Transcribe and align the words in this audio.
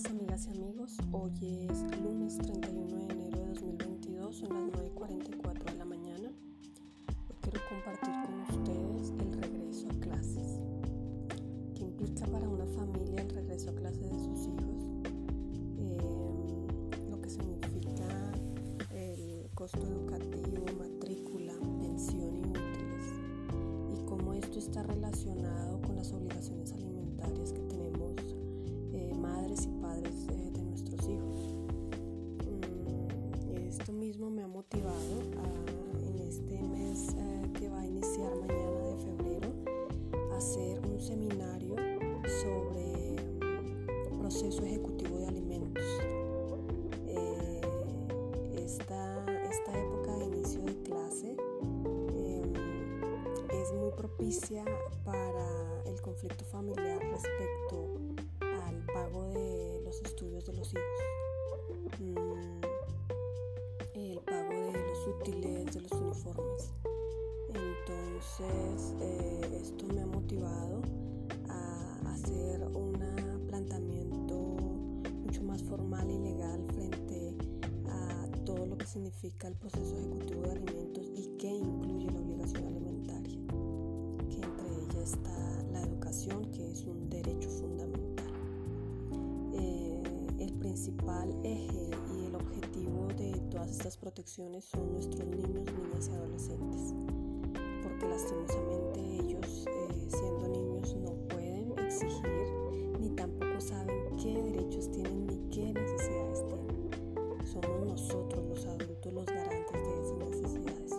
días 0.00 0.12
amigas 0.12 0.46
y 0.46 0.50
amigos, 0.50 0.96
hoy 1.12 1.66
es 1.68 1.82
lunes 2.00 2.38
31 2.38 2.96
de 2.96 3.12
enero 3.12 3.38
de 3.38 3.48
2022, 3.48 4.34
son 4.34 4.48
las 4.48 4.80
9.44 4.80 5.64
de 5.64 5.74
la 5.76 5.84
mañana. 5.84 6.32
Hoy 7.28 7.36
quiero 7.42 7.60
compartir 7.68 8.14
con 8.24 8.60
ustedes 8.60 9.10
el 9.10 9.32
regreso 9.42 9.88
a 9.90 10.00
clases. 10.00 10.58
¿Qué 11.74 11.82
implica 11.82 12.24
para 12.28 12.48
una 12.48 12.64
familia 12.66 13.20
el 13.20 13.28
regreso 13.28 13.70
a 13.70 13.74
clases 13.74 14.10
de 14.10 14.18
sus 14.20 14.46
hijos? 14.46 14.86
Eh, 15.76 15.98
lo 17.10 17.20
que 17.20 17.28
significa 17.28 18.32
el 18.94 19.50
costo 19.54 19.82
educativo 19.82 20.59
padres 30.00 30.26
eh, 30.28 30.50
de 30.52 30.62
nuestros 30.62 31.08
hijos. 31.08 31.54
Mm, 32.46 33.68
esto 33.68 33.92
mismo 33.92 34.30
me 34.30 34.42
ha 34.42 34.48
motivado 34.48 35.20
a, 35.38 36.06
en 36.06 36.18
este 36.18 36.62
mes 36.62 37.14
eh, 37.16 37.50
que 37.58 37.68
va 37.68 37.80
a 37.80 37.86
iniciar 37.86 38.34
mañana 38.36 38.80
de 38.80 38.96
febrero 38.96 39.48
a 40.32 40.36
hacer 40.36 40.80
un 40.86 41.00
seminario 41.00 41.76
sobre 42.42 43.16
proceso 44.18 44.64
ejecutivo 44.64 45.18
de 45.18 45.26
alimentos. 45.26 45.84
esta, 48.54 49.26
esta 49.50 49.78
época 49.78 50.16
de 50.16 50.26
inicio 50.26 50.62
de 50.62 50.76
clase 50.82 51.36
es 53.52 53.72
muy 53.72 53.90
propicia 53.96 54.64
para 55.04 55.82
el 55.86 56.00
conflicto 56.00 56.44
familiar 56.44 57.00
respecto 57.00 57.96
al 58.40 58.76
pago 58.86 59.28
de 59.30 59.39
hijos, 60.60 60.74
mm, 62.00 62.60
el 63.94 64.18
pago 64.20 64.72
de 64.72 64.72
los 64.72 65.06
útiles, 65.06 65.74
de 65.74 65.80
los 65.80 65.92
uniformes. 65.92 66.72
Entonces, 67.48 68.94
eh, 69.00 69.60
esto 69.60 69.86
me 69.86 70.02
ha 70.02 70.06
motivado 70.06 70.82
a 71.48 72.12
hacer 72.12 72.62
un 72.74 73.46
planteamiento 73.46 74.34
mucho 75.24 75.42
más 75.42 75.62
formal 75.62 76.10
y 76.10 76.18
legal 76.18 76.64
frente 76.74 77.34
a 77.88 78.28
todo 78.44 78.66
lo 78.66 78.76
que 78.76 78.86
significa 78.86 79.48
el 79.48 79.54
proceso 79.54 79.96
ejecutivo 79.96 80.42
de 80.42 80.50
alimentos 80.50 81.10
y 81.14 81.36
qué 81.38 81.48
incluye 81.48 82.10
la 82.10 82.20
obligación 82.20 82.66
alimentaria 82.66 83.40
está 85.02 85.62
la 85.72 85.82
educación, 85.82 86.50
que 86.50 86.70
es 86.70 86.84
un 86.84 87.08
derecho 87.08 87.39
principal 90.80 91.28
eje 91.44 91.90
y 92.16 92.24
el 92.24 92.34
objetivo 92.34 93.06
de 93.08 93.38
todas 93.50 93.70
estas 93.70 93.98
protecciones 93.98 94.64
son 94.64 94.90
nuestros 94.94 95.28
niños, 95.28 95.66
niñas 95.74 96.08
y 96.08 96.12
adolescentes, 96.12 96.94
porque 97.82 98.08
lastimosamente 98.08 99.00
ellos, 99.00 99.66
eh, 99.68 100.08
siendo 100.08 100.48
niños, 100.48 100.96
no 100.96 101.12
pueden 101.28 101.78
exigir 101.80 102.24
ni 102.98 103.10
tampoco 103.10 103.60
saben 103.60 104.16
qué 104.22 104.42
derechos 104.42 104.90
tienen 104.90 105.26
ni 105.26 105.36
qué 105.50 105.70
necesidades 105.70 106.46
tienen. 106.46 107.44
Somos 107.44 107.84
nosotros 107.84 108.42
los 108.48 108.64
adultos 108.64 109.12
los 109.12 109.26
garantes 109.26 109.82
de 109.82 110.00
esas 110.00 110.18
necesidades 110.18 110.92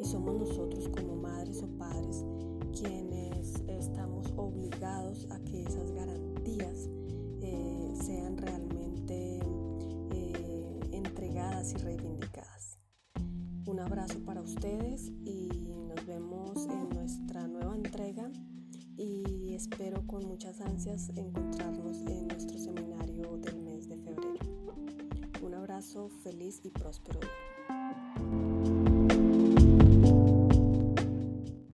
y 0.00 0.04
somos 0.04 0.34
nosotros 0.34 0.71
y 11.70 11.76
reivindicadas. 11.76 12.80
Un 13.66 13.78
abrazo 13.78 14.18
para 14.24 14.42
ustedes 14.42 15.12
y 15.24 15.48
nos 15.86 16.04
vemos 16.04 16.66
en 16.66 16.88
nuestra 16.88 17.46
nueva 17.46 17.76
entrega 17.76 18.28
y 18.96 19.54
espero 19.54 20.04
con 20.08 20.26
muchas 20.26 20.60
ansias 20.60 21.10
encontrarnos 21.14 21.98
en 22.08 22.26
nuestro 22.26 22.58
seminario 22.58 23.36
del 23.36 23.60
mes 23.60 23.88
de 23.88 23.96
febrero. 23.96 24.44
Un 25.40 25.54
abrazo 25.54 26.08
feliz 26.24 26.60
y 26.64 26.70
próspero. 26.70 27.20